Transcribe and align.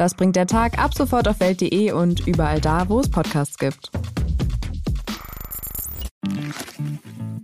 Das 0.00 0.14
bringt 0.14 0.34
der 0.34 0.46
Tag 0.46 0.78
ab 0.78 0.94
sofort 0.94 1.28
auf 1.28 1.40
welt.de 1.40 1.92
und 1.92 2.26
überall 2.26 2.58
da, 2.58 2.88
wo 2.88 3.00
es 3.00 3.10
Podcasts 3.10 3.58
gibt. 3.58 3.90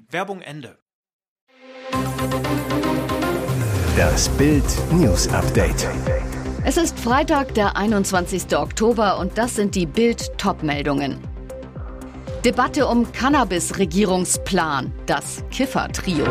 Werbung 0.09 0.41
Ende. 0.41 0.79
Das 3.95 4.31
Bild 4.31 4.65
News 4.91 5.29
Update. 5.35 5.87
Es 6.65 6.79
ist 6.79 6.99
Freitag, 6.99 7.53
der 7.53 7.77
21. 7.77 8.57
Oktober 8.57 9.19
und 9.19 9.37
das 9.37 9.55
sind 9.57 9.75
die 9.75 9.85
Bild 9.85 10.39
Topmeldungen. 10.39 11.19
Debatte 12.43 12.87
um 12.87 13.13
Cannabis-Regierungsplan, 13.13 14.95
das 15.05 15.45
Kiffer-Trio. 15.51 16.25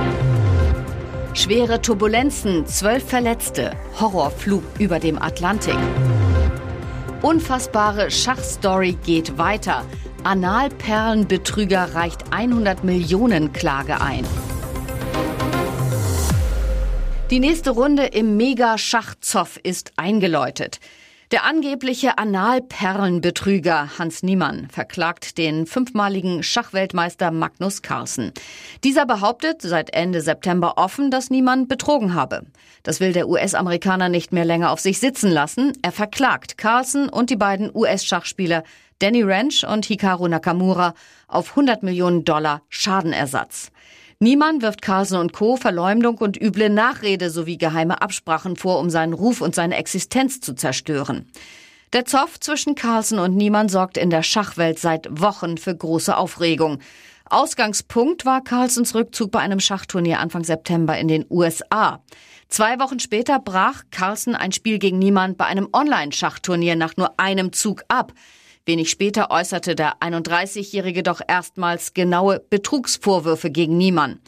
Schwere 1.35 1.81
Turbulenzen, 1.81 2.65
zwölf 2.65 3.03
Verletzte, 3.03 3.73
Horrorflug 3.99 4.63
über 4.79 4.99
dem 4.99 5.21
Atlantik. 5.21 5.76
Unfassbare 7.25 8.11
Schachstory 8.11 8.99
geht 9.03 9.39
weiter. 9.39 9.84
Analperlenbetrüger 10.23 11.95
reicht 11.95 12.31
100 12.31 12.84
Millionen 12.84 13.51
Klage 13.51 13.99
ein. 13.99 14.23
Die 17.31 17.40
nächste 17.40 17.71
Runde 17.71 18.05
im 18.05 18.37
Mega-Schachzoff 18.37 19.59
ist 19.63 19.93
eingeläutet. 19.96 20.79
Der 21.31 21.43
angebliche 21.43 22.20
Analperlenbetrüger 22.20 23.98
Hans 23.98 24.21
Niemann 24.21 24.68
verklagt 24.70 25.40
den 25.40 25.65
fünfmaligen 25.65 26.43
Schachweltmeister 26.43 27.31
Magnus 27.31 27.81
Carlsen. 27.81 28.31
Dieser 28.84 29.07
behauptet 29.07 29.63
seit 29.63 29.91
Ende 29.96 30.21
September 30.21 30.77
offen, 30.77 31.09
dass 31.09 31.31
Niemann 31.31 31.68
betrogen 31.68 32.13
habe. 32.13 32.46
Das 32.84 32.99
will 32.99 33.12
der 33.12 33.27
US-Amerikaner 33.27 34.07
nicht 34.07 34.34
mehr 34.34 34.46
länger 34.46 34.70
auf 34.70 34.79
sich 34.79 34.99
sitzen 34.99 35.31
lassen. 35.31 35.73
Er 35.81 35.91
verklagt 35.91 36.59
Carlsen 36.59 37.09
und 37.09 37.31
die 37.31 37.37
beiden 37.37 37.71
US-Schachspieler 37.73 38.63
Danny 38.99 39.23
Ranch 39.23 39.65
und 39.68 39.85
Hikaru 39.85 40.27
Nakamura 40.27 40.93
auf 41.27 41.49
100 41.49 41.81
Millionen 41.81 42.23
Dollar 42.23 42.62
Schadenersatz. 42.70 43.71
Niemand 44.20 44.62
wirft 44.62 44.82
Carlsen 44.82 45.18
und 45.18 45.34
Co. 45.34 45.58
Verleumdung 45.58 46.18
und 46.18 46.41
üble 46.41 46.70
Nachrede 46.70 47.30
sowie 47.30 47.58
geheime 47.58 48.02
Absprachen 48.02 48.55
vor, 48.55 48.80
um 48.80 48.90
seinen 48.90 49.13
Ruf 49.13 49.41
und 49.41 49.55
seine 49.55 49.76
Existenz 49.76 50.40
zu 50.40 50.54
zerstören. 50.55 51.27
Der 51.94 52.05
Zoff 52.05 52.40
zwischen 52.40 52.76
Carlsen 52.76 53.20
und 53.20 53.36
Niemann 53.36 53.70
sorgt 53.70 53.98
in 53.98 54.10
der 54.10 54.24
Schachwelt 54.24 54.80
seit 54.80 55.08
Wochen 55.21 55.58
für 55.58 55.76
große 55.76 56.16
Aufregung. 56.16 56.80
Ausgangspunkt 57.30 58.26
war 58.26 58.43
Carlsens 58.43 58.96
Rückzug 58.96 59.32
bei 59.32 59.40
einem 59.40 59.60
Schachturnier 59.60 60.20
Anfang 60.20 60.43
September 60.43 60.98
in 60.98 61.08
den 61.08 61.26
USA. 61.30 62.04
Zwei 62.48 62.80
Wochen 62.80 62.99
später 62.99 63.40
brach 63.40 63.84
Carlsen 63.91 64.36
ein 64.36 64.52
Spiel 64.52 64.78
gegen 64.80 65.00
Niemann 65.00 65.36
bei 65.36 65.46
einem 65.46 65.68
Online-Schachturnier 65.74 66.75
nach 66.75 66.96
nur 66.97 67.19
einem 67.19 67.52
Zug 67.52 67.84
ab. 67.88 68.13
Wenig 68.68 68.90
später 68.90 69.30
äußerte 69.30 69.75
der 69.75 70.00
31-Jährige 70.00 71.03
doch 71.03 71.22
erstmals 71.28 71.94
genaue 71.94 72.40
Betrugsvorwürfe 72.50 73.52
gegen 73.52 73.78
Niemann. 73.78 74.19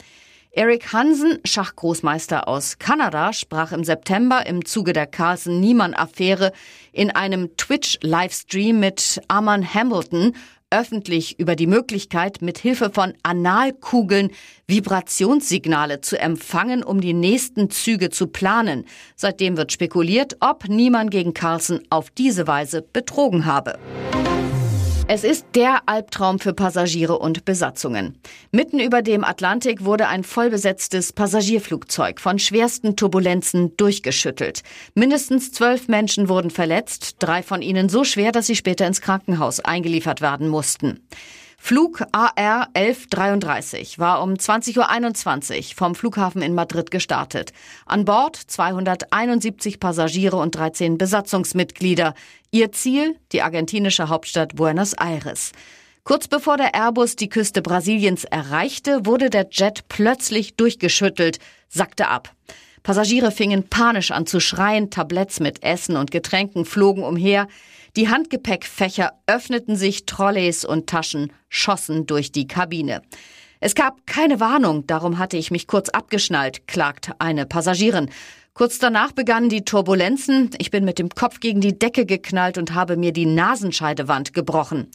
Eric 0.52 0.92
Hansen, 0.92 1.38
Schachgroßmeister 1.44 2.46
aus 2.46 2.78
Kanada, 2.78 3.32
sprach 3.32 3.72
im 3.72 3.82
September 3.82 4.46
im 4.46 4.64
Zuge 4.64 4.92
der 4.92 5.08
Carlsen-Niemann-Affäre 5.08 6.52
in 6.92 7.10
einem 7.10 7.56
Twitch-Livestream 7.56 8.78
mit 8.78 9.20
Arman 9.26 9.74
Hamilton 9.74 10.34
öffentlich 10.70 11.38
über 11.40 11.56
die 11.56 11.66
Möglichkeit, 11.66 12.42
mit 12.42 12.58
Hilfe 12.58 12.90
von 12.90 13.14
Analkugeln 13.22 14.30
Vibrationssignale 14.66 16.00
zu 16.00 16.18
empfangen, 16.18 16.82
um 16.82 17.00
die 17.00 17.14
nächsten 17.14 17.70
Züge 17.70 18.10
zu 18.10 18.26
planen. 18.26 18.84
Seitdem 19.16 19.56
wird 19.56 19.72
spekuliert, 19.72 20.36
ob 20.40 20.68
niemand 20.68 21.10
gegen 21.10 21.34
Carlsen 21.34 21.80
auf 21.90 22.10
diese 22.10 22.46
Weise 22.46 22.82
betrogen 22.82 23.46
habe. 23.46 23.78
Es 25.10 25.24
ist 25.24 25.46
der 25.54 25.88
Albtraum 25.88 26.38
für 26.38 26.52
Passagiere 26.52 27.18
und 27.18 27.46
Besatzungen. 27.46 28.18
Mitten 28.52 28.78
über 28.78 29.00
dem 29.00 29.24
Atlantik 29.24 29.86
wurde 29.86 30.06
ein 30.06 30.22
vollbesetztes 30.22 31.14
Passagierflugzeug 31.14 32.20
von 32.20 32.38
schwersten 32.38 32.94
Turbulenzen 32.94 33.74
durchgeschüttelt. 33.78 34.60
Mindestens 34.94 35.50
zwölf 35.50 35.88
Menschen 35.88 36.28
wurden 36.28 36.50
verletzt, 36.50 37.16
drei 37.20 37.42
von 37.42 37.62
ihnen 37.62 37.88
so 37.88 38.04
schwer, 38.04 38.32
dass 38.32 38.48
sie 38.48 38.56
später 38.56 38.86
ins 38.86 39.00
Krankenhaus 39.00 39.60
eingeliefert 39.60 40.20
werden 40.20 40.46
mussten. 40.46 41.00
Flug 41.60 42.02
AR 42.12 42.68
1133 42.72 43.98
war 43.98 44.22
um 44.22 44.34
20.21 44.34 45.56
Uhr 45.58 45.76
vom 45.76 45.94
Flughafen 45.94 46.40
in 46.40 46.54
Madrid 46.54 46.90
gestartet. 46.90 47.52
An 47.84 48.04
Bord 48.04 48.36
271 48.36 49.80
Passagiere 49.80 50.36
und 50.36 50.54
13 50.54 50.96
Besatzungsmitglieder. 50.96 52.14
Ihr 52.50 52.72
Ziel 52.72 53.16
die 53.32 53.42
argentinische 53.42 54.08
Hauptstadt 54.08 54.56
Buenos 54.56 54.94
Aires. 54.94 55.52
Kurz 56.02 56.28
bevor 56.28 56.56
der 56.56 56.74
Airbus 56.74 57.14
die 57.14 57.28
Küste 57.28 57.60
Brasiliens 57.60 58.24
erreichte, 58.24 59.04
wurde 59.04 59.28
der 59.28 59.48
Jet 59.50 59.86
plötzlich 59.88 60.56
durchgeschüttelt, 60.56 61.40
sackte 61.68 62.08
ab. 62.08 62.32
Passagiere 62.82 63.32
fingen 63.32 63.68
panisch 63.68 64.12
an 64.12 64.24
zu 64.24 64.40
schreien, 64.40 64.88
Tabletts 64.88 65.40
mit 65.40 65.62
Essen 65.62 65.98
und 65.98 66.10
Getränken 66.10 66.64
flogen 66.64 67.02
umher. 67.02 67.48
Die 67.96 68.08
Handgepäckfächer 68.08 69.12
öffneten 69.26 69.76
sich, 69.76 70.06
Trolleys 70.06 70.64
und 70.64 70.86
Taschen 70.86 71.30
schossen 71.50 72.06
durch 72.06 72.32
die 72.32 72.46
Kabine. 72.46 73.02
Es 73.60 73.74
gab 73.74 74.06
keine 74.06 74.40
Warnung, 74.40 74.86
darum 74.86 75.18
hatte 75.18 75.36
ich 75.36 75.50
mich 75.50 75.66
kurz 75.66 75.88
abgeschnallt, 75.88 76.66
klagt 76.68 77.10
eine 77.18 77.44
Passagierin. 77.44 78.08
Kurz 78.58 78.80
danach 78.80 79.12
begannen 79.12 79.48
die 79.48 79.64
Turbulenzen. 79.64 80.50
Ich 80.58 80.72
bin 80.72 80.84
mit 80.84 80.98
dem 80.98 81.10
Kopf 81.10 81.38
gegen 81.38 81.60
die 81.60 81.78
Decke 81.78 82.06
geknallt 82.06 82.58
und 82.58 82.74
habe 82.74 82.96
mir 82.96 83.12
die 83.12 83.24
Nasenscheidewand 83.24 84.34
gebrochen. 84.34 84.88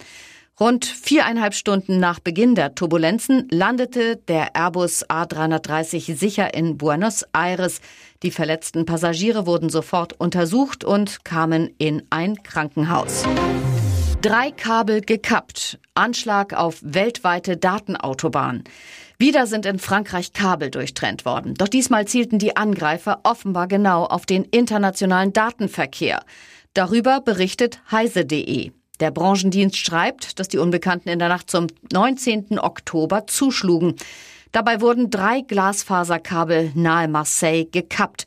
Rund 0.60 0.84
viereinhalb 0.84 1.54
Stunden 1.54 1.98
nach 1.98 2.20
Beginn 2.20 2.56
der 2.56 2.76
Turbulenzen 2.76 3.48
landete 3.52 4.18
der 4.18 4.54
Airbus 4.54 5.10
A330 5.10 6.14
sicher 6.14 6.54
in 6.54 6.76
Buenos 6.76 7.24
Aires. 7.32 7.80
Die 8.22 8.32
verletzten 8.32 8.86
Passagiere 8.86 9.48
wurden 9.48 9.70
sofort 9.70 10.12
untersucht 10.20 10.84
und 10.84 11.24
kamen 11.24 11.74
in 11.78 12.04
ein 12.10 12.44
Krankenhaus. 12.44 13.24
Drei 14.22 14.52
Kabel 14.52 15.00
gekappt. 15.00 15.80
Anschlag 15.96 16.54
auf 16.54 16.80
weltweite 16.82 17.56
Datenautobahn. 17.56 18.66
Wieder 19.24 19.48
sind 19.48 19.66
in 19.66 19.80
Frankreich 19.80 20.34
Kabel 20.34 20.70
durchtrennt 20.70 21.24
worden. 21.24 21.54
Doch 21.54 21.70
diesmal 21.70 22.06
zielten 22.06 22.40
die 22.40 22.58
Angreifer 22.58 23.22
offenbar 23.24 23.70
genau 23.70 24.04
auf 24.04 24.26
den 24.26 24.44
internationalen 24.44 25.32
Datenverkehr. 25.32 26.26
Darüber 26.74 27.22
berichtet 27.22 27.80
heise.de. 27.90 28.72
Der 29.00 29.12
Branchendienst 29.12 29.78
schreibt, 29.78 30.40
dass 30.40 30.50
die 30.50 30.58
Unbekannten 30.58 31.08
in 31.08 31.20
der 31.20 31.30
Nacht 31.30 31.50
zum 31.50 31.68
19. 31.94 32.60
Oktober 32.60 33.26
zuschlugen. 33.26 33.96
Dabei 34.52 34.82
wurden 34.82 35.10
drei 35.10 35.40
Glasfaserkabel 35.40 36.74
nahe 36.76 37.08
Marseille 37.08 37.64
gekappt. 37.64 38.26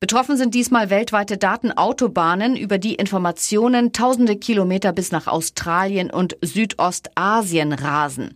Betroffen 0.00 0.38
sind 0.38 0.54
diesmal 0.54 0.88
weltweite 0.88 1.36
Datenautobahnen, 1.36 2.56
über 2.56 2.78
die 2.78 2.94
Informationen 2.94 3.92
tausende 3.92 4.36
Kilometer 4.36 4.94
bis 4.94 5.12
nach 5.12 5.26
Australien 5.26 6.10
und 6.10 6.38
Südostasien 6.40 7.74
rasen. 7.74 8.34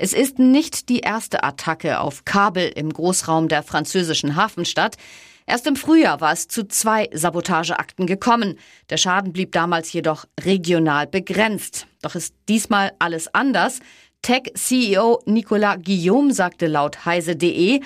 Es 0.00 0.12
ist 0.12 0.38
nicht 0.38 0.88
die 0.88 1.00
erste 1.00 1.42
Attacke 1.42 1.98
auf 1.98 2.24
Kabel 2.24 2.68
im 2.68 2.92
Großraum 2.92 3.48
der 3.48 3.64
französischen 3.64 4.36
Hafenstadt. 4.36 4.96
Erst 5.44 5.66
im 5.66 5.74
Frühjahr 5.74 6.20
war 6.20 6.32
es 6.32 6.46
zu 6.46 6.68
zwei 6.68 7.10
Sabotageakten 7.12 8.06
gekommen. 8.06 8.60
Der 8.90 8.96
Schaden 8.96 9.32
blieb 9.32 9.50
damals 9.50 9.92
jedoch 9.92 10.24
regional 10.40 11.08
begrenzt. 11.08 11.88
Doch 12.00 12.14
ist 12.14 12.32
diesmal 12.48 12.92
alles 13.00 13.34
anders. 13.34 13.80
Tech-CEO 14.22 15.20
Nicolas 15.26 15.78
Guillaume 15.82 16.32
sagte 16.32 16.68
laut 16.68 17.04
heise.de, 17.04 17.80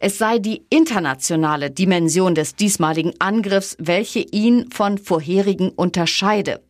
es 0.00 0.16
sei 0.16 0.38
die 0.38 0.62
internationale 0.70 1.70
Dimension 1.70 2.34
des 2.34 2.54
diesmaligen 2.54 3.12
Angriffs, 3.18 3.76
welche 3.78 4.20
ihn 4.20 4.70
von 4.70 4.96
vorherigen 4.96 5.68
unterscheide. 5.68 6.62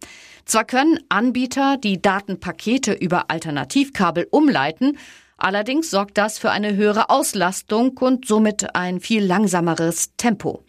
Zwar 0.49 0.65
können 0.65 0.99
Anbieter 1.09 1.77
die 1.77 2.03
Datenpakete 2.03 2.93
über 2.93 3.31
Alternativkabel 3.31 4.27
umleiten, 4.31 4.99
Allerdings 5.41 5.91
sorgt 5.91 6.19
das 6.19 6.37
für 6.37 6.51
eine 6.51 6.75
höhere 6.75 7.11
Auslastung 7.11 7.97
und 7.99 8.27
somit 8.27 8.75
ein 8.75 8.99
viel 8.99 9.25
langsameres 9.25 10.17
Tempo. 10.17 10.65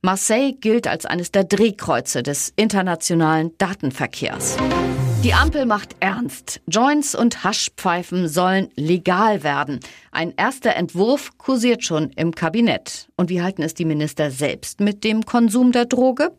Marseille 0.00 0.52
gilt 0.52 0.88
als 0.88 1.04
eines 1.04 1.30
der 1.30 1.44
Drehkreuze 1.44 2.22
des 2.22 2.50
internationalen 2.56 3.56
Datenverkehrs. 3.58 4.56
Die 5.22 5.34
Ampel 5.34 5.66
macht 5.66 5.96
ernst. 6.00 6.60
Joints 6.66 7.14
und 7.14 7.44
Haschpfeifen 7.44 8.28
sollen 8.28 8.68
legal 8.76 9.42
werden. 9.42 9.80
Ein 10.10 10.32
erster 10.36 10.74
Entwurf 10.74 11.36
kursiert 11.36 11.84
schon 11.84 12.10
im 12.12 12.32
Kabinett. 12.34 13.08
Und 13.16 13.28
wie 13.28 13.42
halten 13.42 13.62
es 13.62 13.74
die 13.74 13.86
Minister 13.86 14.30
selbst 14.30 14.80
mit 14.80 15.04
dem 15.04 15.24
Konsum 15.24 15.70
der 15.72 15.84
Droge? 15.84 16.32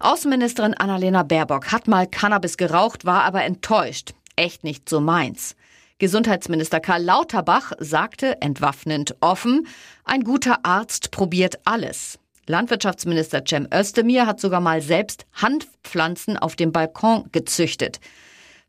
Außenministerin 0.00 0.74
Annalena 0.74 1.24
Baerbock 1.24 1.72
hat 1.72 1.88
mal 1.88 2.06
Cannabis 2.06 2.56
geraucht, 2.56 3.04
war 3.04 3.24
aber 3.24 3.42
enttäuscht. 3.42 4.14
Echt 4.36 4.62
nicht 4.62 4.88
so 4.88 5.00
meins. 5.00 5.56
Gesundheitsminister 5.98 6.78
Karl 6.78 7.02
Lauterbach 7.02 7.72
sagte 7.80 8.40
entwaffnend 8.40 9.16
offen, 9.20 9.66
ein 10.04 10.22
guter 10.22 10.64
Arzt 10.64 11.10
probiert 11.10 11.58
alles. 11.64 12.20
Landwirtschaftsminister 12.46 13.42
Cem 13.44 13.66
Özdemir 13.74 14.26
hat 14.26 14.40
sogar 14.40 14.60
mal 14.60 14.80
selbst 14.80 15.26
Handpflanzen 15.34 16.36
auf 16.36 16.54
dem 16.54 16.70
Balkon 16.70 17.24
gezüchtet. 17.32 17.98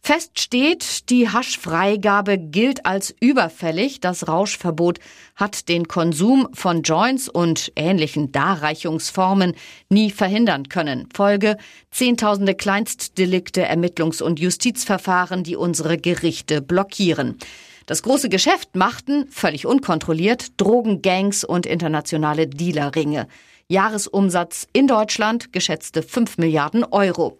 Fest 0.01 0.39
steht, 0.39 1.09
die 1.09 1.29
Haschfreigabe 1.29 2.37
gilt 2.37 2.85
als 2.85 3.13
überfällig. 3.19 3.99
Das 3.99 4.27
Rauschverbot 4.27 4.99
hat 5.35 5.69
den 5.69 5.87
Konsum 5.87 6.47
von 6.53 6.81
Joints 6.81 7.29
und 7.29 7.71
ähnlichen 7.75 8.31
Darreichungsformen 8.31 9.55
nie 9.89 10.09
verhindern 10.09 10.69
können. 10.69 11.07
Folge 11.13 11.57
Zehntausende 11.91 12.55
Kleinstdelikte, 12.55 13.67
Ermittlungs- 13.67 14.23
und 14.23 14.39
Justizverfahren, 14.39 15.43
die 15.43 15.55
unsere 15.55 15.97
Gerichte 15.97 16.61
blockieren. 16.61 17.37
Das 17.85 18.03
große 18.03 18.29
Geschäft 18.29 18.75
machten, 18.75 19.27
völlig 19.29 19.65
unkontrolliert, 19.65 20.59
Drogengangs 20.61 21.43
und 21.43 21.65
internationale 21.65 22.47
Dealerringe. 22.47 23.27
Jahresumsatz 23.67 24.67
in 24.73 24.87
Deutschland 24.87 25.53
geschätzte 25.53 26.01
5 26.01 26.37
Milliarden 26.39 26.83
Euro. 26.83 27.37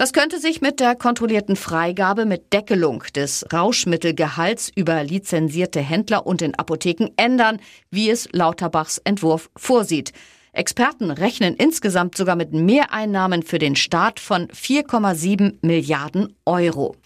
Das 0.00 0.14
könnte 0.14 0.40
sich 0.40 0.62
mit 0.62 0.80
der 0.80 0.96
kontrollierten 0.96 1.56
Freigabe 1.56 2.24
mit 2.24 2.54
Deckelung 2.54 3.04
des 3.14 3.44
Rauschmittelgehalts 3.52 4.72
über 4.74 5.04
lizenzierte 5.04 5.80
Händler 5.80 6.26
und 6.26 6.40
in 6.40 6.54
Apotheken 6.54 7.10
ändern, 7.18 7.58
wie 7.90 8.08
es 8.08 8.26
Lauterbachs 8.32 8.96
Entwurf 9.04 9.50
vorsieht. 9.58 10.14
Experten 10.54 11.10
rechnen 11.10 11.54
insgesamt 11.54 12.16
sogar 12.16 12.34
mit 12.34 12.54
Mehreinnahmen 12.54 13.42
für 13.42 13.58
den 13.58 13.76
Staat 13.76 14.20
von 14.20 14.48
4,7 14.48 15.56
Milliarden 15.60 16.34
Euro. 16.46 16.96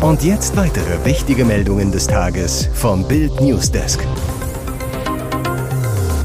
Und 0.00 0.24
jetzt 0.24 0.56
weitere 0.56 1.04
wichtige 1.04 1.44
Meldungen 1.44 1.92
des 1.92 2.06
Tages 2.06 2.70
vom 2.72 3.06
Bild 3.06 3.38
Newsdesk. 3.42 4.00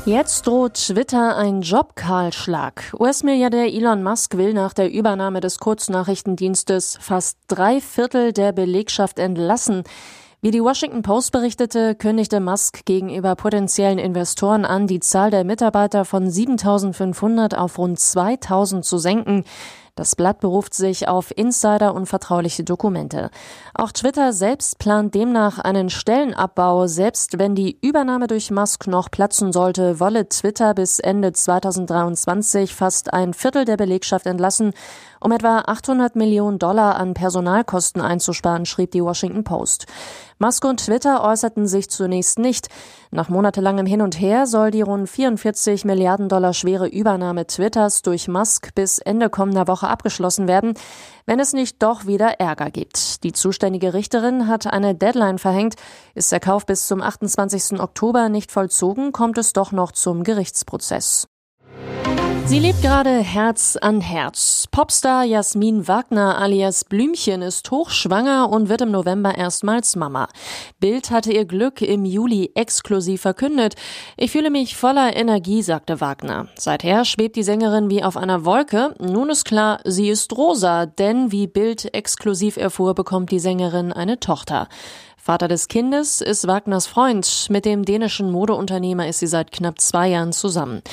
Jetzt 0.05 0.45
droht 0.45 0.75
Twitter 0.75 1.35
ein 1.35 1.61
Jobkahlschlag. 1.63 2.93
US-Milliardär 2.99 3.73
Elon 3.73 4.03
Musk 4.03 4.37
will 4.37 4.53
nach 4.53 4.73
der 4.73 4.91
Übernahme 4.91 5.39
des 5.39 5.57
Kurznachrichtendienstes 5.57 6.99
fast 7.01 7.39
drei 7.47 7.81
Viertel 7.81 8.31
der 8.31 8.51
Belegschaft 8.51 9.17
entlassen. 9.17 9.81
Wie 10.41 10.51
die 10.51 10.61
Washington 10.61 11.01
Post 11.01 11.31
berichtete, 11.31 11.95
kündigte 11.95 12.39
Musk 12.39 12.85
gegenüber 12.85 13.35
potenziellen 13.35 13.97
Investoren 13.97 14.63
an, 14.63 14.85
die 14.85 14.99
Zahl 14.99 15.31
der 15.31 15.43
Mitarbeiter 15.43 16.05
von 16.05 16.29
7500 16.29 17.57
auf 17.57 17.79
rund 17.79 17.99
2000 17.99 18.85
zu 18.85 18.99
senken. 18.99 19.43
Das 19.97 20.17
Blatt 20.17 20.41
beruft 20.41 20.73
sich 20.73 21.07
auf 21.07 21.31
Insider 21.37 21.95
und 21.95 22.05
vertrauliche 22.05 22.65
Dokumente. 22.65 23.29
Auch 23.73 23.93
Twitter 23.93 24.33
selbst 24.33 24.77
plant 24.77 25.15
demnach 25.15 25.57
einen 25.57 25.89
Stellenabbau. 25.89 26.87
Selbst 26.87 27.39
wenn 27.39 27.55
die 27.55 27.77
Übernahme 27.81 28.27
durch 28.27 28.51
Musk 28.51 28.87
noch 28.87 29.09
platzen 29.09 29.53
sollte, 29.53 30.01
wolle 30.01 30.27
Twitter 30.27 30.73
bis 30.73 30.99
Ende 30.99 31.31
2023 31.31 32.75
fast 32.75 33.13
ein 33.13 33.33
Viertel 33.33 33.63
der 33.63 33.77
Belegschaft 33.77 34.25
entlassen, 34.25 34.73
um 35.21 35.31
etwa 35.31 35.59
800 35.59 36.17
Millionen 36.17 36.59
Dollar 36.59 36.97
an 36.97 37.13
Personalkosten 37.13 38.01
einzusparen, 38.01 38.65
schrieb 38.65 38.91
die 38.91 39.01
Washington 39.01 39.45
Post. 39.45 39.85
Musk 40.37 40.65
und 40.65 40.85
Twitter 40.85 41.23
äußerten 41.23 41.65
sich 41.65 41.89
zunächst 41.89 42.39
nicht. 42.39 42.67
Nach 43.11 43.29
monatelangem 43.29 43.85
Hin 43.85 44.01
und 44.01 44.19
Her 44.19 44.47
soll 44.47 44.69
die 44.69 44.81
rund 44.81 45.09
44 45.09 45.85
Milliarden 45.85 46.27
Dollar 46.27 46.53
schwere 46.53 46.87
Übernahme 46.87 47.47
Twitters 47.47 48.01
durch 48.01 48.27
Musk 48.27 48.75
bis 48.75 48.97
Ende 48.97 49.29
kommender 49.29 49.67
Woche 49.67 49.87
abgeschlossen 49.87 50.47
werden, 50.47 50.73
wenn 51.25 51.39
es 51.39 51.53
nicht 51.53 51.81
doch 51.81 52.05
wieder 52.05 52.39
Ärger 52.39 52.69
gibt. 52.69 53.23
Die 53.23 53.31
zuständige 53.31 53.93
Richterin 53.93 54.47
hat 54.47 54.67
eine 54.67 54.93
Deadline 54.93 55.39
verhängt. 55.39 55.75
Ist 56.15 56.33
der 56.33 56.41
Kauf 56.41 56.65
bis 56.65 56.85
zum 56.85 57.01
28. 57.01 57.79
Oktober 57.79 58.27
nicht 58.27 58.51
vollzogen, 58.51 59.13
kommt 59.13 59.37
es 59.37 59.53
doch 59.53 59.71
noch 59.71 59.93
zum 59.93 60.23
Gerichtsprozess. 60.23 61.27
Sie 62.47 62.59
lebt 62.59 62.83
gerade 62.83 63.09
Herz 63.09 63.75
an 63.75 64.01
Herz. 64.01 64.67
Popstar 64.69 65.23
Jasmin 65.23 65.87
Wagner 65.87 66.37
alias 66.37 66.85
Blümchen 66.85 67.41
ist 67.41 67.71
hochschwanger 67.71 68.49
und 68.51 68.69
wird 68.69 68.81
im 68.81 68.91
November 68.91 69.35
erstmals 69.35 69.95
Mama. 69.95 70.27
Bild 70.79 71.09
hatte 71.09 71.33
ihr 71.33 71.45
Glück 71.45 71.81
im 71.81 72.05
Juli 72.05 72.51
exklusiv 72.53 73.21
verkündet. 73.21 73.73
Ich 74.15 74.31
fühle 74.31 74.51
mich 74.51 74.77
voller 74.77 75.15
Energie, 75.15 75.63
sagte 75.63 76.01
Wagner. 76.01 76.47
Seither 76.55 77.03
schwebt 77.03 77.35
die 77.35 77.43
Sängerin 77.43 77.89
wie 77.89 78.03
auf 78.03 78.15
einer 78.15 78.45
Wolke. 78.45 78.93
Nun 78.99 79.31
ist 79.31 79.45
klar, 79.45 79.79
sie 79.83 80.09
ist 80.09 80.31
rosa, 80.37 80.85
denn 80.85 81.31
wie 81.31 81.47
Bild 81.47 81.95
exklusiv 81.95 82.57
erfuhr, 82.57 82.93
bekommt 82.93 83.31
die 83.31 83.39
Sängerin 83.39 83.91
eine 83.91 84.19
Tochter. 84.19 84.67
Vater 85.25 85.47
des 85.47 85.69
Kindes 85.69 86.21
ist 86.21 86.45
Wagners 86.45 86.85
Freund. 86.85 87.47
Mit 87.49 87.65
dem 87.65 87.83
dänischen 87.83 88.29
Modeunternehmer 88.31 89.07
ist 89.07 89.17
sie 89.17 89.25
seit 89.25 89.51
knapp 89.51 89.81
zwei 89.81 90.09
Jahren 90.09 90.33
zusammen. 90.33 90.83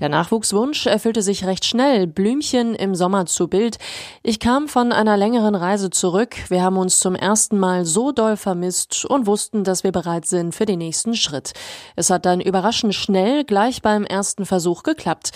Der 0.00 0.08
Nachwuchswunsch 0.08 0.86
erfüllte 0.86 1.20
sich 1.20 1.44
recht 1.44 1.66
schnell. 1.66 2.06
Blümchen 2.06 2.74
im 2.74 2.94
Sommer 2.94 3.26
zu 3.26 3.48
Bild. 3.48 3.76
Ich 4.22 4.40
kam 4.40 4.68
von 4.68 4.92
einer 4.92 5.18
längeren 5.18 5.54
Reise 5.54 5.90
zurück. 5.90 6.36
Wir 6.48 6.62
haben 6.62 6.78
uns 6.78 7.00
zum 7.00 7.14
ersten 7.14 7.58
Mal 7.58 7.84
so 7.84 8.12
doll 8.12 8.38
vermisst 8.38 9.04
und 9.04 9.26
wussten, 9.26 9.62
dass 9.62 9.84
wir 9.84 9.92
bereit 9.92 10.24
sind 10.24 10.54
für 10.54 10.64
den 10.64 10.78
nächsten 10.78 11.14
Schritt. 11.14 11.52
Es 11.94 12.08
hat 12.08 12.24
dann 12.24 12.40
überraschend 12.40 12.94
schnell 12.94 13.44
gleich 13.44 13.82
beim 13.82 14.04
ersten 14.04 14.46
Versuch 14.46 14.84
geklappt. 14.84 15.32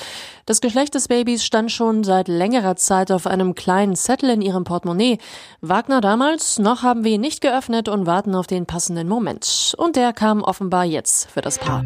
Das 0.47 0.61
Geschlecht 0.61 0.94
des 0.94 1.08
Babys 1.08 1.44
stand 1.44 1.73
schon 1.73 2.05
seit 2.05 2.29
längerer 2.29 2.76
Zeit 2.76 3.11
auf 3.11 3.26
einem 3.26 3.56
kleinen 3.56 3.97
Zettel 3.97 4.31
in 4.31 4.41
ihrem 4.41 4.62
Portemonnaie. 4.62 5.19
Wagner 5.61 6.00
damals, 6.00 6.61
noch 6.61 6.85
haben 6.85 7.03
wir 7.03 7.11
ihn 7.11 7.20
nicht 7.20 7.41
geöffnet 7.41 7.88
und 7.88 8.06
warten 8.06 8.35
auf 8.37 8.45
auf 8.46 8.48
den 8.48 8.64
passenden 8.64 9.08
Moment. 9.08 9.75
Und 9.76 9.96
der 9.96 10.12
kam 10.12 10.40
offenbar 10.40 10.84
jetzt 10.84 11.28
für 11.28 11.40
das 11.40 11.58
Paar. 11.58 11.84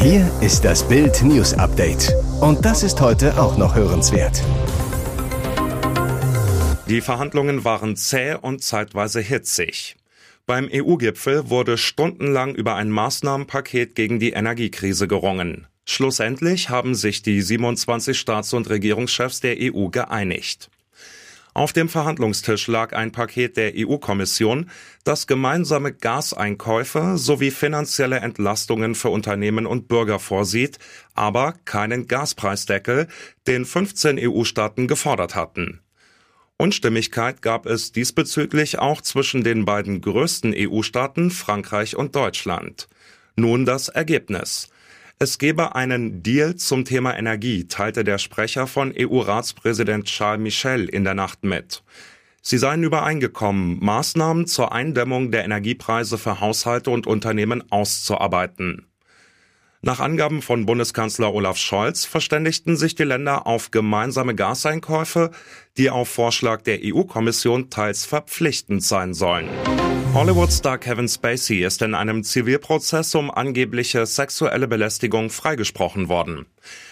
Hier 0.00 0.28
ist 0.40 0.64
das 0.64 0.82
Bild 0.88 1.22
News 1.22 1.54
Update. 1.54 2.12
Und 2.40 2.64
das 2.64 2.82
ist 2.82 3.00
heute 3.00 3.40
auch 3.40 3.56
noch 3.56 3.76
hörenswert. 3.76 4.42
Die 6.88 7.00
Verhandlungen 7.00 7.64
waren 7.64 7.94
zäh 7.94 8.34
und 8.34 8.64
zeitweise 8.64 9.20
hitzig. 9.20 9.94
Beim 10.44 10.68
EU-Gipfel 10.72 11.50
wurde 11.50 11.78
stundenlang 11.78 12.56
über 12.56 12.74
ein 12.74 12.90
Maßnahmenpaket 12.90 13.94
gegen 13.94 14.18
die 14.18 14.32
Energiekrise 14.32 15.06
gerungen. 15.06 15.68
Schlussendlich 15.84 16.68
haben 16.68 16.96
sich 16.96 17.22
die 17.22 17.40
27 17.40 18.18
Staats- 18.18 18.52
und 18.52 18.68
Regierungschefs 18.68 19.40
der 19.40 19.56
EU 19.60 19.88
geeinigt. 19.90 20.68
Auf 21.56 21.72
dem 21.72 21.88
Verhandlungstisch 21.88 22.66
lag 22.66 22.92
ein 22.94 23.12
Paket 23.12 23.56
der 23.56 23.74
EU-Kommission, 23.76 24.70
das 25.04 25.28
gemeinsame 25.28 25.92
Gaseinkäufe 25.92 27.16
sowie 27.16 27.52
finanzielle 27.52 28.18
Entlastungen 28.18 28.96
für 28.96 29.10
Unternehmen 29.10 29.64
und 29.64 29.86
Bürger 29.86 30.18
vorsieht, 30.18 30.80
aber 31.14 31.54
keinen 31.64 32.08
Gaspreisdeckel, 32.08 33.06
den 33.46 33.64
15 33.64 34.18
EU-Staaten 34.20 34.88
gefordert 34.88 35.36
hatten. 35.36 35.80
Unstimmigkeit 36.56 37.40
gab 37.40 37.66
es 37.66 37.92
diesbezüglich 37.92 38.80
auch 38.80 39.00
zwischen 39.00 39.44
den 39.44 39.64
beiden 39.64 40.00
größten 40.00 40.52
EU-Staaten 40.56 41.30
Frankreich 41.30 41.94
und 41.94 42.16
Deutschland. 42.16 42.88
Nun 43.36 43.64
das 43.64 43.88
Ergebnis. 43.88 44.70
Es 45.18 45.38
gebe 45.38 45.76
einen 45.76 46.22
Deal 46.22 46.56
zum 46.56 46.84
Thema 46.84 47.16
Energie, 47.16 47.68
teilte 47.68 48.02
der 48.02 48.18
Sprecher 48.18 48.66
von 48.66 48.92
EU-Ratspräsident 48.98 50.06
Charles 50.06 50.42
Michel 50.42 50.88
in 50.88 51.04
der 51.04 51.14
Nacht 51.14 51.44
mit. 51.44 51.84
Sie 52.42 52.58
seien 52.58 52.82
übereingekommen, 52.82 53.78
Maßnahmen 53.82 54.46
zur 54.46 54.72
Eindämmung 54.72 55.30
der 55.30 55.44
Energiepreise 55.44 56.18
für 56.18 56.40
Haushalte 56.40 56.90
und 56.90 57.06
Unternehmen 57.06 57.62
auszuarbeiten. 57.70 58.86
Nach 59.82 60.00
Angaben 60.00 60.42
von 60.42 60.66
Bundeskanzler 60.66 61.32
Olaf 61.32 61.58
Scholz 61.58 62.06
verständigten 62.06 62.76
sich 62.76 62.94
die 62.94 63.04
Länder 63.04 63.46
auf 63.46 63.70
gemeinsame 63.70 64.34
Gaseinkäufe, 64.34 65.30
die 65.76 65.90
auf 65.90 66.08
Vorschlag 66.08 66.62
der 66.62 66.80
EU-Kommission 66.82 67.70
teils 67.70 68.04
verpflichtend 68.04 68.82
sein 68.82 69.14
sollen. 69.14 69.48
Hollywood-Star 70.14 70.78
Kevin 70.78 71.08
Spacey 71.08 71.64
ist 71.64 71.82
in 71.82 71.92
einem 71.92 72.22
Zivilprozess 72.22 73.16
um 73.16 73.32
angebliche 73.32 74.06
sexuelle 74.06 74.68
Belästigung 74.68 75.28
freigesprochen 75.28 76.08
worden. 76.08 76.46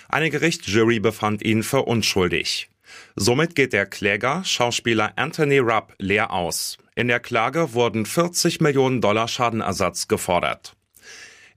Eine 0.08 0.28
Gerichtsjury 0.28 0.98
befand 0.98 1.40
ihn 1.40 1.62
für 1.62 1.82
unschuldig. 1.82 2.68
Somit 3.14 3.54
geht 3.54 3.72
der 3.74 3.86
Kläger, 3.86 4.42
Schauspieler 4.44 5.12
Anthony 5.14 5.58
Rupp, 5.58 5.94
leer 5.98 6.32
aus. 6.32 6.78
In 6.96 7.06
der 7.06 7.20
Klage 7.20 7.74
wurden 7.74 8.06
40 8.06 8.60
Millionen 8.60 9.00
Dollar 9.00 9.28
Schadenersatz 9.28 10.08
gefordert. 10.08 10.74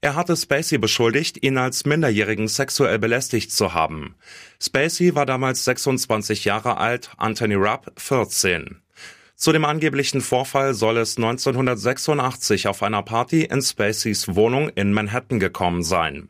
Er 0.02 0.14
hatte 0.14 0.38
Spacey 0.38 0.78
beschuldigt, 0.78 1.42
ihn 1.42 1.58
als 1.58 1.84
Minderjährigen 1.84 2.48
sexuell 2.48 3.00
belästigt 3.00 3.52
zu 3.52 3.74
haben. 3.74 4.14
Spacey 4.62 5.16
war 5.16 5.26
damals 5.26 5.66
26 5.66 6.46
Jahre 6.46 6.78
alt, 6.78 7.10
Anthony 7.18 7.56
Rapp 7.56 7.92
14. 7.98 8.85
Zu 9.36 9.52
dem 9.52 9.66
angeblichen 9.66 10.22
Vorfall 10.22 10.74
soll 10.74 10.98
es 10.98 11.18
1986 11.18 12.68
auf 12.68 12.82
einer 12.82 13.04
Party 13.04 13.44
in 13.44 13.62
Spaceys 13.62 14.34
Wohnung 14.36 14.70
in 14.70 14.94
Manhattan 14.94 15.40
gekommen 15.40 15.84
sein. 15.84 16.30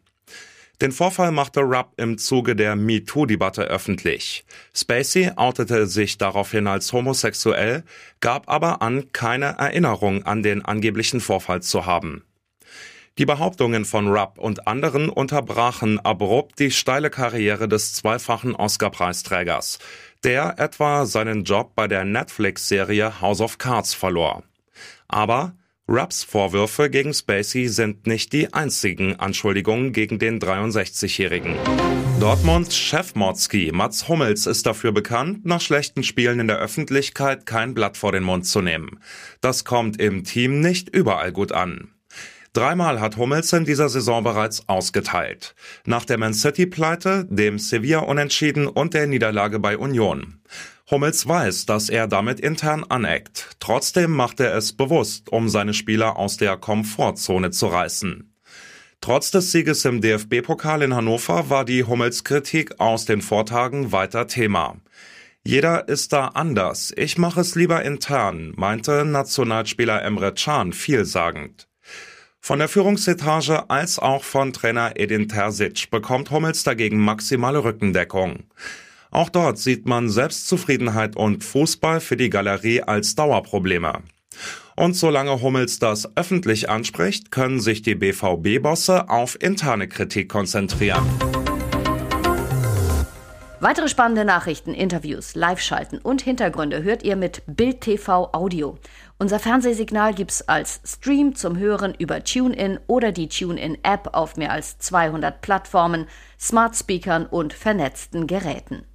Den 0.82 0.92
Vorfall 0.92 1.32
machte 1.32 1.62
Rupp 1.62 1.94
im 1.98 2.18
Zuge 2.18 2.56
der 2.56 2.76
MeToo-Debatte 2.76 3.64
öffentlich. 3.64 4.44
Spacey 4.74 5.32
outete 5.36 5.88
sich 5.88 6.18
daraufhin 6.18 6.68
als 6.68 6.92
homosexuell, 6.92 7.84
gab 8.20 8.50
aber 8.50 8.82
an, 8.82 9.12
keine 9.14 9.58
Erinnerung 9.58 10.24
an 10.24 10.44
den 10.44 10.66
angeblichen 10.66 11.22
Vorfall 11.22 11.62
zu 11.62 11.86
haben. 11.86 12.24
Die 13.18 13.26
Behauptungen 13.26 13.86
von 13.86 14.08
Rupp 14.08 14.38
und 14.38 14.68
anderen 14.68 15.10
unterbrachen 15.10 16.00
abrupt 16.00 16.60
die 16.60 16.72
steile 16.72 17.10
Karriere 17.10 17.70
des 17.70 17.94
zweifachen 17.94 18.56
Oscar-Preisträgers 18.56 19.80
der 20.26 20.56
etwa 20.58 21.06
seinen 21.06 21.44
Job 21.44 21.74
bei 21.76 21.88
der 21.88 22.04
Netflix-Serie 22.04 23.22
House 23.22 23.42
of 23.42 23.60
Cards 23.60 23.94
verlor. 23.94 24.44
Aber 25.08 25.56
Rapps 25.88 26.24
Vorwürfe 26.24 26.90
gegen 26.90 27.14
Spacey 27.14 27.68
sind 27.68 28.08
nicht 28.08 28.34
die 28.34 28.52
einzigen 28.52 29.20
Anschuldigungen 29.20 29.94
gegen 29.94 30.18
den 30.18 30.40
63-Jährigen. 30.40 31.58
Dortmunds 32.20 32.76
Chef 32.76 33.14
Motzki 33.14 33.72
Mats 33.72 34.08
Hummels 34.08 34.48
ist 34.48 34.66
dafür 34.66 34.92
bekannt, 34.92 35.46
nach 35.46 35.62
schlechten 35.62 36.02
Spielen 36.02 36.40
in 36.40 36.48
der 36.48 36.58
Öffentlichkeit 36.58 37.46
kein 37.46 37.76
Blatt 37.76 37.96
vor 37.96 38.12
den 38.12 38.24
Mund 38.24 38.48
zu 38.48 38.62
nehmen. 38.62 39.00
Das 39.42 39.64
kommt 39.64 40.02
im 40.02 40.24
Team 40.24 40.60
nicht 40.60 40.90
überall 40.90 41.32
gut 41.32 41.52
an. 41.52 41.95
Dreimal 42.56 43.02
hat 43.02 43.18
Hummels 43.18 43.52
in 43.52 43.66
dieser 43.66 43.90
Saison 43.90 44.24
bereits 44.24 44.70
ausgeteilt. 44.70 45.56
Nach 45.86 46.06
der 46.06 46.18
Man 46.18 46.34
City-Pleite, 46.34 47.28
dem 47.30 47.60
Sevilla-Unentschieden 47.60 48.68
und 48.68 48.94
der 48.94 49.08
Niederlage 49.08 49.60
bei 49.60 49.78
Union. 49.78 50.40
Hummels 50.90 51.28
weiß, 51.28 51.66
dass 51.66 51.90
er 51.90 52.08
damit 52.08 52.40
intern 52.40 52.86
aneckt. 52.86 53.58
Trotzdem 53.60 54.12
macht 54.12 54.40
er 54.40 54.56
es 54.56 54.72
bewusst, 54.72 55.34
um 55.34 55.50
seine 55.50 55.74
Spieler 55.74 56.16
aus 56.16 56.38
der 56.38 56.56
Komfortzone 56.56 57.52
zu 57.52 57.68
reißen. 57.68 58.34
Trotz 59.02 59.32
des 59.32 59.52
Sieges 59.52 59.84
im 59.84 60.00
DFB-Pokal 60.00 60.82
in 60.84 60.96
Hannover 60.96 61.50
war 61.50 61.66
die 61.66 61.84
Hummels-Kritik 61.84 62.80
aus 62.80 63.04
den 63.04 63.22
Vortagen 63.22 63.92
weiter 63.92 64.28
Thema. 64.28 64.78
Jeder 65.44 65.90
ist 65.90 66.14
da 66.14 66.30
anders. 66.30 66.94
Ich 66.96 67.18
mache 67.18 67.42
es 67.42 67.56
lieber 67.56 67.84
intern, 67.84 68.54
meinte 68.56 69.04
Nationalspieler 69.04 70.02
Emre 70.04 70.34
Can 70.34 70.72
vielsagend. 70.72 71.68
Von 72.46 72.60
der 72.60 72.68
Führungsetage 72.68 73.72
als 73.72 73.98
auch 73.98 74.24
von 74.24 74.54
Trainer 74.54 74.92
Edin 74.98 75.28
Terzic 75.28 75.90
bekommt 75.90 76.30
Hummels 76.30 76.62
dagegen 76.62 77.00
maximale 77.00 77.64
Rückendeckung. 77.64 78.44
Auch 79.10 79.30
dort 79.30 79.58
sieht 79.58 79.88
man 79.88 80.10
Selbstzufriedenheit 80.10 81.16
und 81.16 81.44
Fußball 81.44 82.00
für 82.02 82.18
die 82.18 82.30
Galerie 82.30 82.84
als 82.84 83.16
Dauerprobleme. 83.16 84.04
Und 84.76 84.96
solange 84.96 85.42
Hummels 85.42 85.80
das 85.80 86.16
öffentlich 86.16 86.70
anspricht, 86.70 87.32
können 87.32 87.60
sich 87.60 87.82
die 87.82 87.96
BVB-Bosse 87.96 89.10
auf 89.10 89.42
interne 89.42 89.88
Kritik 89.88 90.30
konzentrieren. 90.30 91.04
Weitere 93.68 93.90
spannende 93.90 94.26
Nachrichten, 94.26 94.76
Interviews, 94.76 95.34
Live-Schalten 95.34 95.98
und 95.98 96.22
Hintergründe 96.22 96.84
hört 96.84 97.02
ihr 97.02 97.16
mit 97.16 97.42
Bild 97.48 97.82
TV 97.82 98.30
Audio. 98.32 98.78
Unser 99.18 99.40
Fernsehsignal 99.40 100.14
gibt's 100.14 100.48
als 100.48 100.82
Stream 100.86 101.34
zum 101.34 101.58
Hören 101.58 101.96
über 101.98 102.24
TuneIn 102.24 102.80
oder 102.86 103.12
die 103.12 103.28
TuneIn-App 103.28 104.10
auf 104.14 104.38
mehr 104.38 104.52
als 104.52 104.78
200 104.78 105.42
Plattformen, 105.42 106.06
Smart 106.40 106.76
Speakern 106.76 107.26
und 107.26 107.54
vernetzten 107.54 108.28
Geräten. 108.28 108.86